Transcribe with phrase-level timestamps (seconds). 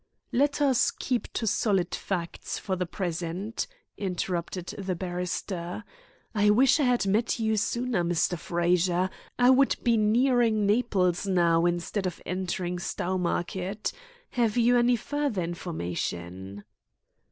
[0.31, 3.67] "Let us keep to solid fact for the present,"
[3.99, 5.83] interposed the barrister.
[6.33, 8.35] "I wish I had met you sooner, Mr.
[8.35, 9.11] Frazer.
[9.37, 13.91] I would be nearing Naples now, instead of entering Stowmarket
[14.31, 16.63] Have you any further information?"